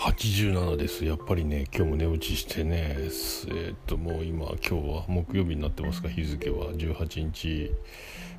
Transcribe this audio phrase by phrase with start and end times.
[0.00, 1.04] 87です。
[1.04, 6.72] やっぱりね今日も寝落ちしてねえー、っともう今今日は木曜日になってますが日付は。
[6.72, 7.70] 18日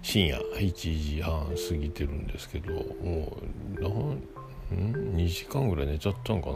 [0.02, 3.38] 深夜1時半過ぎてるんですけども
[3.78, 6.56] うなん2時間ぐらい寝ちゃったんかな。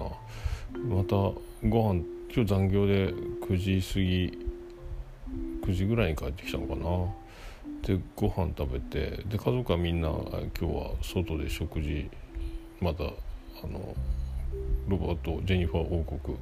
[0.79, 2.01] またご飯
[2.33, 7.95] 今日残業で9時過ぎ9時ぐらいに帰ってきたのかな。
[7.95, 12.09] でご飯食べてで家族はみんな今日は外で食事
[12.81, 13.07] またあ
[13.67, 13.95] の
[14.87, 16.37] ロバート・ジェニファー王国。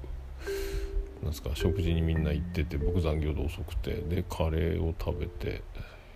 [1.24, 5.64] なんすか食事にみんな行ってて僕残業で遅くてでカレーを食べて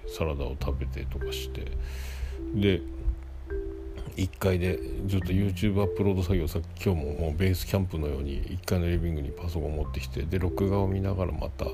[0.05, 1.72] サラダを食べてとかして。
[2.54, 2.81] で
[4.18, 11.66] 1階でずっと YouTube アップロード作業さ今日ももうベースキャンプのように1階のリビングにパソコン持ってきてで録画を見ながらまた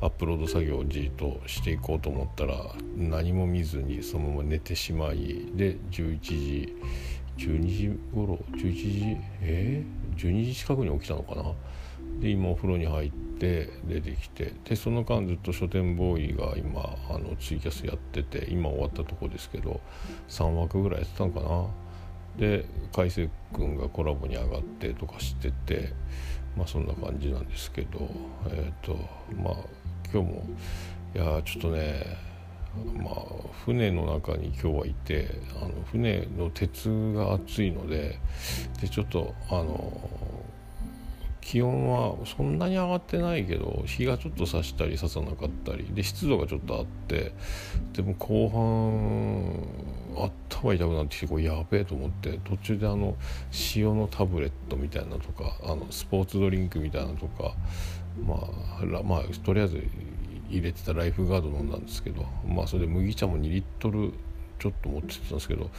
[0.00, 2.56] アップロード作業をじっとしていこうと思ったら
[2.96, 6.76] 何も見ずにそのまま寝てしまいで11時
[7.36, 11.52] 12時頃11時えー、12時近くに起きたのかな？
[12.20, 19.80] で今お風呂に入って出てきてでその間ずっと書店ボーイが今あのツイキャスやってて今終わったとこですけど
[20.28, 21.66] 3枠ぐらいやってたのかな？
[22.38, 25.92] で海星君がコラボに上がってとかしてて
[26.56, 28.10] まあそんな感じなんですけど
[28.48, 28.96] えっ、ー、と
[29.34, 29.54] まあ
[30.12, 30.46] 今日も
[31.14, 32.18] いやちょっとね
[33.02, 33.14] まあ、
[33.64, 35.28] 船の中に今日はいて
[35.60, 38.18] あの船の鉄が熱いので
[38.80, 40.10] でちょっとあの
[41.46, 47.32] 気温はそんなに上がってないけど日がちょっと差したり差さなかったりで湿度がちょっとあって
[47.92, 53.14] でも後半頭痛くなってきてこれやべえと思って途中であの
[53.76, 57.54] 塩のタブレットみたいなとかあのスポーツドリンクみたいなとか
[58.26, 59.84] まあまあとりあえず
[60.48, 64.12] 入れてたライフガード飲んだんですけどまあそれで麦茶も2リットル
[64.58, 65.70] ちょっと持ってたんですけど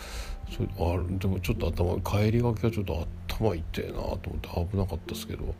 [0.50, 5.56] それあでもちょっと頭帰りがけはちょっと頭痛いなと思って危なかったですけど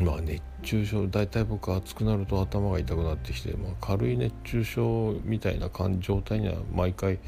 [0.00, 7.18] まあ熱中症大体僕暑くなると頭が痛くなってきて、まあ、軽い熱中症みたいな感状態には毎回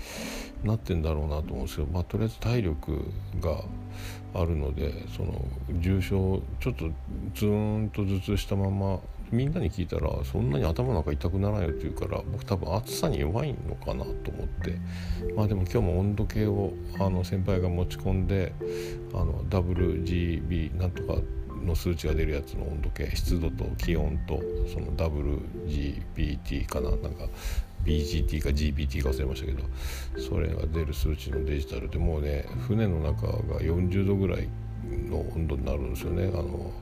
[0.62, 3.04] なってんだろうなと思うんですけど、まあ、とりあえず体力
[3.40, 3.62] が
[4.34, 5.44] あるのでその
[5.80, 6.90] 重症ちょっと
[7.34, 9.00] ズーンと頭痛したまま
[9.32, 14.76] みんなに聞いたらそんなに頭なんか痛くならないよって言うから僕多分暑さに弱いのかなと思って。
[15.36, 18.52] まあでも今日も温度計をあの先輩が持ち込んで
[19.14, 21.20] あの WGB なんとか
[21.64, 24.40] の数値が出るやつの温度計湿度と気温と
[24.72, 27.08] その WGBT かななんか
[27.84, 29.64] BGT か GPT か忘れましたけど
[30.20, 34.48] それが出る数値のデジタルでもうね船の中が40度ぐらい
[35.08, 36.30] の温度になるんですよね。
[36.34, 36.72] あの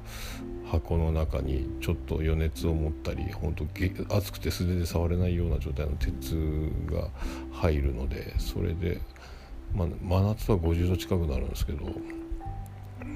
[0.71, 6.35] 箱の中にちょっと余熱を持ったり本当熱くて素手で触れないような状態の鉄
[6.91, 7.09] が
[7.53, 9.01] 入るのでそれで、
[9.75, 11.87] まあ、真夏は50度近くなるんですけど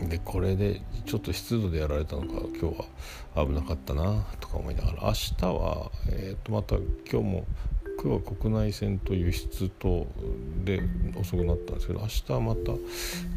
[0.09, 2.89] でこれでちょっと湿度でやられたのか今日
[3.35, 6.77] は危なかったなとか思いながら明日は、えー、とまた
[7.11, 7.47] 今日も
[8.03, 10.09] 今日は国内線と輸出と
[10.65, 10.83] で
[11.15, 12.73] 遅くなったんですけど明日また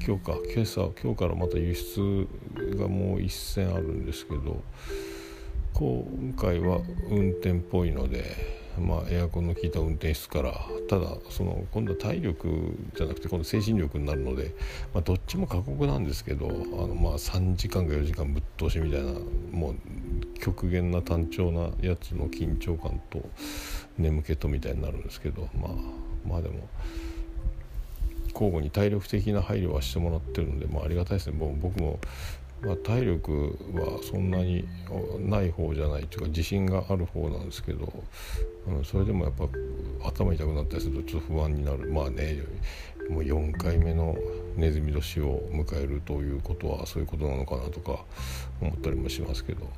[0.04, 2.28] 今日か今朝今日からまた輸出
[2.76, 4.64] がもう一線あるんですけど
[5.74, 6.80] 今回は
[7.12, 8.65] 運転っぽいので。
[8.80, 10.54] まあ、エアコンの効いた運転室から
[10.90, 14.54] ただその今度は体力じゃなくて今度精神力になるので、
[14.94, 19.14] まあ、どっちも過酷なんですけどあのまあ3時間か4時間ぶっ通しみたいな
[19.52, 19.76] もう
[20.40, 23.22] 極限な単調なやつの緊張感と
[23.98, 25.72] 眠気とみたいになるんですけどまあ
[26.28, 26.68] まあでも
[28.36, 31.38] 交互に体力的な配慮はしてもらってるので、まあ、ありがたいですね。
[31.40, 32.00] 僕も、
[32.62, 34.68] まあ、体力はそんなに
[35.20, 37.92] ない方じゃないというか自信がある方なんですけど、
[38.68, 39.46] うん、それでもやっぱ
[40.08, 42.44] 頭痛くなったりするとちょっと不安になるまあね
[43.10, 44.16] もう4回目の
[44.56, 48.04] ネズミ年を迎えるということはそういうことなのかなとか
[48.62, 49.70] 思ったりもしますけど。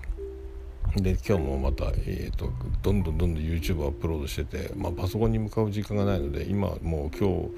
[0.95, 2.49] で今日もまた、えーと、
[2.81, 7.49] どんどんどんどん YouTube アップロードしてて、まあ、パソコンに向かう時間がないので今もう今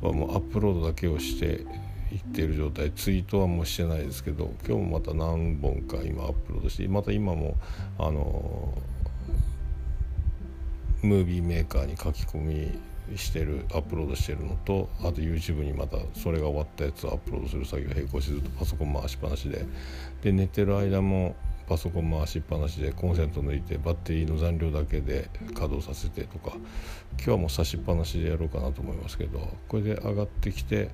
[0.00, 1.64] 日はもうアップロードだけをして
[2.12, 2.90] いっている状態。
[2.92, 7.56] ツイートはもうしてないですけど今日もまた何本か今アップロードしてまた今も
[7.98, 8.74] あの
[11.02, 19.64] ムービーメーカーに書き込みしてるアップロードしてるのとあと YouTube にまたそれが終わったやつをアップロードする作業並行してずっとパソコン回しっぱなしで
[20.22, 21.36] で寝てる間も
[21.68, 26.56] パソコン回しっぱなしでコンセント抜いてバッテリーの残量だけで稼働させてとか
[27.12, 29.38] 今日はもう差しっぱなしでやろうかなと思いますけど
[29.68, 30.90] これで上がってきて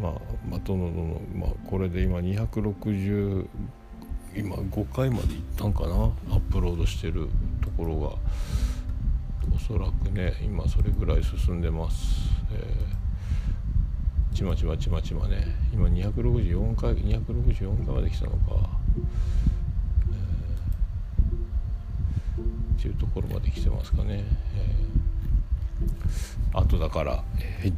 [0.00, 0.12] まあ
[0.48, 3.46] まあとのの、まあ、これで今260
[4.36, 5.94] 今5回までいったんかな？
[6.30, 7.28] アップロードしてる
[7.62, 8.16] ところが。
[9.54, 12.30] おそらくね今それぐらい進んでます。
[12.52, 13.00] えー
[14.32, 15.44] ちまちまちまちまね。
[15.72, 18.70] 今264回264回まで来たのか、
[22.38, 24.24] えー、っていうところまで来てますかね、
[24.56, 27.76] えー、あとだから、えー、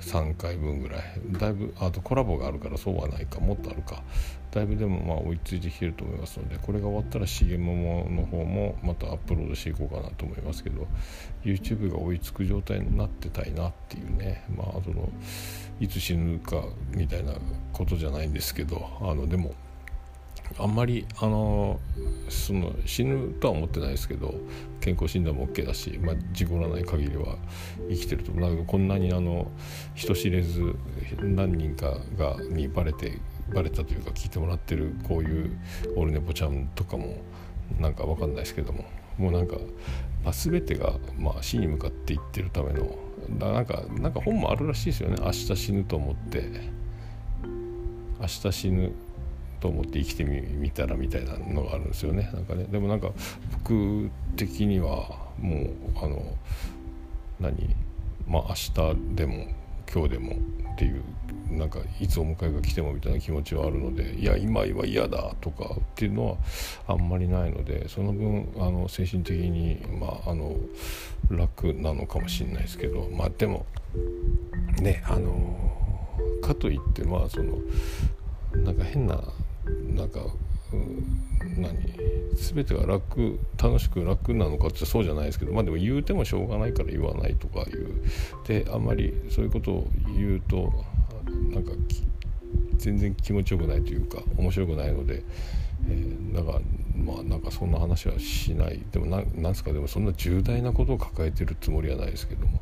[0.00, 1.02] 3回分ぐらい。
[1.32, 3.40] だいぶあとコラボがあるからそうはないか。
[3.40, 4.02] もっとあるか。
[4.50, 10.86] だいぶでもまあ追いついてきてると思いますのでこれが終わったら重桃の方もまたアップロードしていこうかなと思いますけど
[11.44, 14.44] YouTube が追いつく状態になってたいなっていうね。
[14.56, 15.10] まあその
[15.80, 16.64] いつ死ぬか
[16.94, 17.34] みたいな
[17.72, 19.54] ことじゃないんですけどあのでも
[20.58, 21.80] あんまりあの
[22.28, 24.34] その死ぬとは思ってないですけど
[24.80, 27.36] 健康診断も OK だし、まあ、事故らない限りは
[27.88, 29.50] 生きてるとなんかこんなにあの
[29.94, 30.74] 人知れず
[31.20, 33.18] 何人かがにバレて
[33.54, 35.58] バレたというか聞いてもらってるこういう
[35.96, 37.16] オルネポちゃんとかも
[37.78, 38.84] なんか分かんないですけども
[39.18, 39.56] もうなんか、
[40.24, 42.88] まあ、全てが、まあ、死に向かっていってるための
[43.38, 45.16] だなんかなんか本もあるらしいですよね。
[45.20, 46.78] 明日死ぬと思って。
[48.20, 48.92] 明日死ぬ
[49.60, 52.30] と思って生きてみたらみたいなのがあるんですよね。
[52.32, 52.64] なんかね。
[52.64, 53.10] でもなんか
[53.64, 56.22] 僕的にはもうあの
[57.40, 57.74] 何？
[58.26, 59.46] まあ明日でも
[59.92, 60.36] 今日でも
[60.72, 61.02] っていう
[61.50, 66.36] なんかいつお迎えが来てもみたいな気持ちはあるのでいや今は嫌だとかっていうのは
[66.86, 70.56] あんまりないのでその分あの精神的に、まあ、あの
[71.30, 73.64] 楽なのかもしれないですけどまあでも
[74.80, 75.56] ねあの
[76.42, 77.58] かといってまあその
[78.62, 79.18] なんか変な
[79.98, 80.20] なんか、
[80.72, 81.76] うん、何？
[82.34, 88.00] 全てが楽楽しく楽なのかってそうじゃないですけどまあでも言うてもしょうがないから言わないとかいう。
[88.46, 90.72] であんまりそういうことを言うと
[91.50, 91.72] なんか
[92.76, 95.24] 全然気持ちよくないというか面白くないので、
[95.86, 96.60] えー、だから
[96.96, 98.82] まあなんかそんな話はしない。
[98.90, 102.60] でもななんすかでもそんな重大なことを抱えてるつもりはないですけども。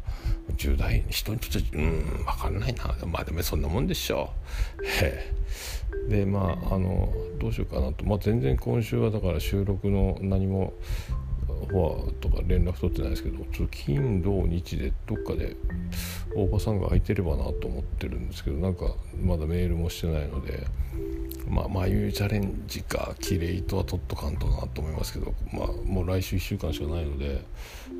[0.56, 2.94] 重大人にとってうん分かんないな。
[3.06, 4.30] まあでもそんなもんでしょ
[4.78, 4.84] う。
[5.04, 5.32] へ
[6.08, 10.72] でまああのどうしようかなと、まあ、全然今週はだから収録の何も
[11.46, 15.56] フォアとか連絡取ってないですけど金土日でどっかで
[16.36, 20.66] 大場さんが空いてればなと思ってるんですけどなんかまだメールもしてないので
[21.48, 27.40] まあ眉チャレンジかキレイとは取っとかんとなと思いますけどまあもう来週1週間しかないので、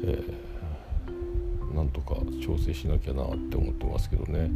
[0.05, 4.51] えー、なんとか調整しなきゃなって思ってますけどね。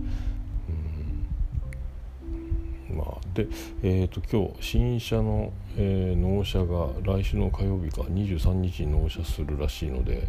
[2.91, 3.47] まあ、で、
[3.83, 10.27] えーと、今日新車の、えー、納車が来週の火曜日か23日に納車するらしいので、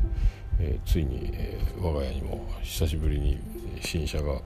[0.60, 3.40] えー、ついに、えー、我が家にも久しぶりに
[3.82, 4.42] 新車が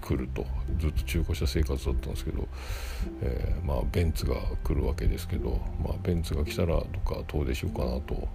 [0.00, 0.46] 来ると
[0.78, 2.48] ずっと中古車生活だったんですけど、
[3.22, 8.28] えー、まあ、ベンツが来るわけですけど、まあ、ベンツが来たらどっか遠出しようかなと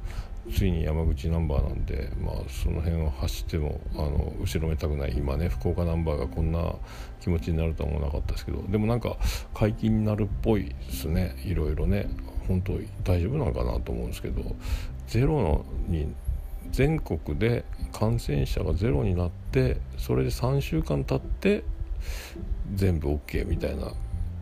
[0.52, 6.76] ついに山口ナンバーなんで、まあ、その辺を走ってもあの後ろめたくない今ね福岡ナンバーがこんな
[7.22, 9.18] 気持ちになるとは思わなかったですけどでもなんか
[9.54, 11.36] 解禁になるっぽいですね。
[11.46, 12.10] いろいろね。
[12.48, 12.74] 本当
[13.04, 14.44] 大丈夫なのかなと思うんですけど
[15.08, 16.14] ゼロのに
[16.72, 21.64] 全国で感染者がゼロになってそれで3週間経って
[22.74, 23.92] 全部 OK みたいな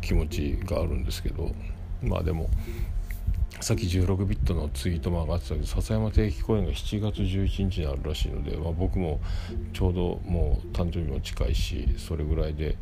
[0.02, 1.52] 気持ちがあるんですけど
[2.02, 2.50] まあでも
[3.62, 9.22] さっき16ビットのツイートも上がってたけど笹山定期公演が7月11日にあるらしいので、まあ、僕も
[9.72, 12.76] ちょうどもう誕生日も近いしそれぐらいで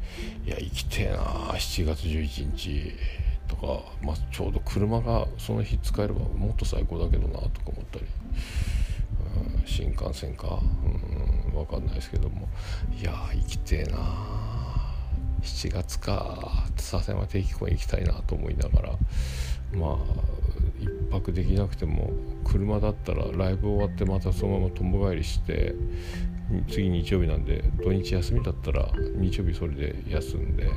[0.45, 2.93] いや生きてえな7月11日
[3.49, 8.05] とか、まあ、ちょうど車がその日使えればもっと最高だけどなとか思ったり、
[9.59, 12.47] うん、新幹線か、うん、分かんないですけども
[12.97, 14.48] いや生きてえな
[15.41, 18.89] 7月か笹山定期公演行きたいなと思いながら
[19.73, 19.97] まあ
[20.79, 22.11] 1泊できなくても
[22.45, 25.75] 車だったらライブ終わってまたそのままとんぼ返りして
[26.67, 30.69] 次日曜日なんで土日休みだったら日曜日それで休んで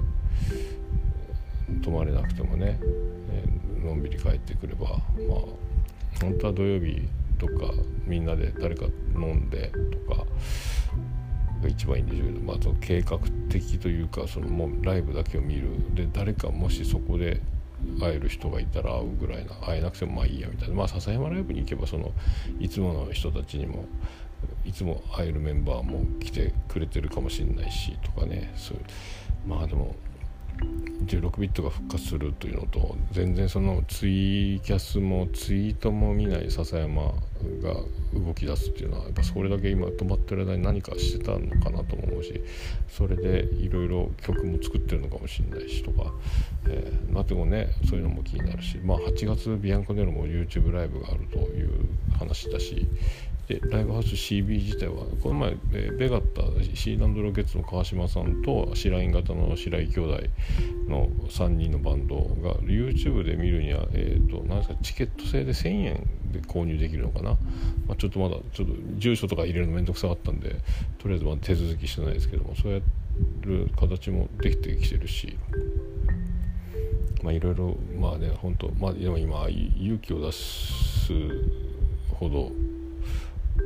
[1.83, 2.79] 泊まれなくてもね、
[3.83, 4.99] のんびり帰ってくればまあ
[6.21, 7.73] 本当は土曜日とか
[8.05, 9.73] みんなで誰か飲んで
[10.07, 10.22] とか
[11.63, 15.69] が一番いいんでしょうけど、まあ、その計画的というかそのもうライブだけを見る。
[15.95, 17.41] で誰かもしそこで
[18.01, 20.75] 会える人がいたら会うぐらいな会えなくてもまあいいやみたいな。
[20.75, 22.13] まあ笹山ライブに行けばその
[22.61, 23.87] いつもの人たちにも
[24.65, 28.53] いつも会えるメンバーも来てくれてるかもしれないしとかね。
[28.57, 28.79] そう。
[29.47, 29.95] まあでも
[31.07, 37.13] 16ビットが復活するというのと全然そのツイキャスもツイートも見ない笹山が
[38.15, 42.41] 動き出すっていうのはやっぱそれだけ今止まってる間に何かしてたのかなと思うし
[42.89, 46.13] それでいろいろ曲も作ってるのかもしれないしとか、
[46.69, 51.71] えー、まあでもねそういうのも気になるしまあ8月ビアンコネロも YouTube ライブがあるという
[52.19, 52.87] 話だし
[53.53, 56.43] でライブハウス CB 自体はこの前、えベガッタ
[56.75, 60.23] シーランドロケッツの川島さんと白井型の白井兄弟
[60.89, 67.31] の3人のバンドが YouTube で見るには、えーと、なんですかチケット制で1000円で購入できるのかな、
[67.87, 70.57] まあ、ちょっとまだちょっと住所とか入れるの面倒くさかったんで
[70.99, 72.81] とりあえずまだ手続きしてないですけどもそうや
[73.43, 75.37] る形もできてきてるし。
[77.23, 81.13] まあいろいろまあね本当まあでも今勇気を出す
[82.15, 82.51] ほど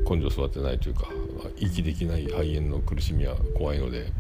[0.09, 1.09] 根性育てないというか
[1.57, 4.13] 息できない肺炎の苦しみは怖いので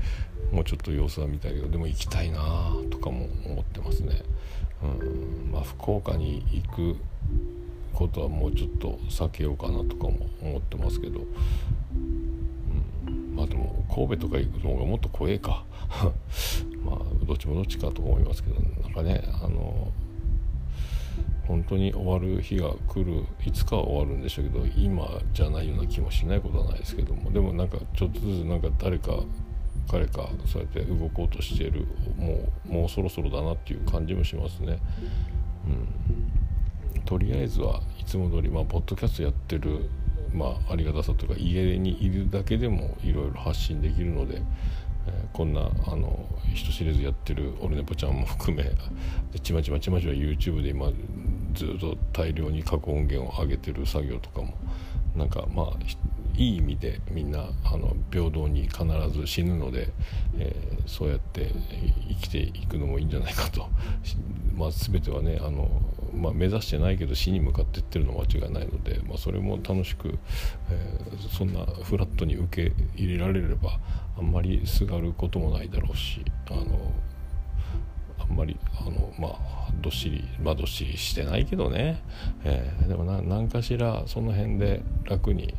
[0.52, 4.22] もうちょっと様子は見たいけどでも行きたいなとかも思ってますね。
[4.82, 5.50] うん。
[5.52, 6.96] まあ、福岡に行く
[7.92, 11.20] ことはもうちょっと避けようかなとかも思ってますけど、
[13.06, 15.64] うん、まあでも神戸とか行くのがもっと怖えか。
[16.84, 19.92] まあどっちもどっちかと思いますけどなんかねあの
[21.46, 29.20] 本当に終わる日が来るいつかは終わるんでしょうけど今じゃないような気もしないことはないですけどもでもなんかちょっとずつなんか誰か
[29.88, 31.86] 彼かそうやって動こうとしている
[32.16, 32.38] も
[32.68, 34.78] うもうそろそろだなっていう感じもしますね。
[36.94, 39.88] うん、とりあえずはいつも通りまあポッドキャストやってる
[40.32, 44.42] まあ、ありがたさというか家にいるだけでもいろいろ発信できるので、
[45.06, 48.70] えー、こんなあの人知れずやってるオルネポちゃんも含め
[49.40, 50.90] ちまちまちまちま YouTube で今
[51.54, 54.54] ずっと大量に過去音源を上げてる作業とかも
[55.14, 55.76] なんかまあ
[56.36, 59.88] いい意味でみんなあの平等に必ず死ぬので、
[60.38, 61.50] えー、そうやって
[62.08, 63.68] 生きていくのもいいんじゃないかと、
[64.54, 65.68] まあ、全てはねあの、
[66.14, 70.18] まあ、目指してないけど死に向かっていってるのは間違いないので、まあ、それも楽しく、
[70.70, 73.78] えー、そんなフラットに受け入れられれば
[74.18, 76.92] あんまりすがることもないだろうしあの
[78.28, 82.02] あんまりあのまあどっしりまあどっしりしてないけどね、
[82.44, 85.54] えー、でも何かしらその辺で楽に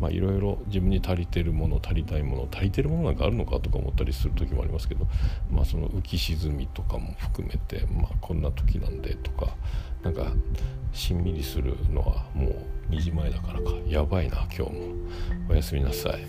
[0.00, 5.06] まあいろいろ自分に足りてるもの足りたいもの足りてるものなんかあるのかとか思ったりする時もありますけど
[5.50, 9.54] まあその浮き沈みとかも含めてまあこんな時なんでとか
[10.02, 10.32] なんか
[10.92, 13.70] しんみりするのはもう2時前だからか。
[13.86, 14.94] やばいな今日も。
[15.48, 16.26] おやすみなさい。